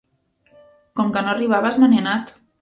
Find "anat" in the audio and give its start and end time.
2.07-2.35